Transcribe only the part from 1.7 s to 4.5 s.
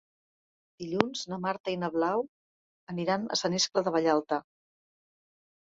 i na Blau aniran a Sant Iscle de Vallalta.